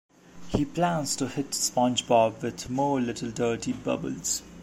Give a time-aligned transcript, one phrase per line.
[0.49, 4.41] He plans to hit SpongeBob with more Little Dirty Bubbles.